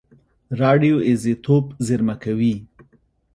[0.61, 2.55] راډیو ایزوتوپ زېرمه کوي.